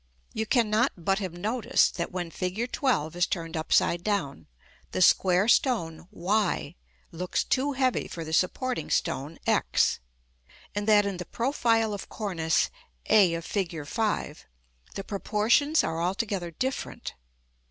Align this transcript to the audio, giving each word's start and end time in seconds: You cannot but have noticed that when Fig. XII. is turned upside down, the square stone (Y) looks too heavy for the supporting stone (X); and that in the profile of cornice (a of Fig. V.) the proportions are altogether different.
You 0.33 0.47
cannot 0.47 0.93
but 0.97 1.19
have 1.19 1.33
noticed 1.33 1.93
that 1.97 2.11
when 2.11 2.31
Fig. 2.31 2.55
XII. 2.75 3.15
is 3.15 3.27
turned 3.27 3.55
upside 3.55 4.03
down, 4.03 4.47
the 4.93 4.99
square 5.03 5.47
stone 5.47 6.07
(Y) 6.09 6.73
looks 7.11 7.43
too 7.43 7.73
heavy 7.73 8.07
for 8.07 8.25
the 8.25 8.33
supporting 8.33 8.89
stone 8.89 9.37
(X); 9.45 9.99
and 10.73 10.87
that 10.87 11.05
in 11.05 11.17
the 11.17 11.25
profile 11.25 11.93
of 11.93 12.09
cornice 12.09 12.71
(a 13.11 13.35
of 13.35 13.45
Fig. 13.45 13.69
V.) 13.85 14.33
the 14.95 15.03
proportions 15.05 15.83
are 15.83 16.01
altogether 16.01 16.49
different. 16.49 17.13